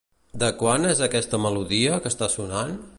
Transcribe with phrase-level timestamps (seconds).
[0.43, 2.75] De quan és aquesta melodia que està sonant?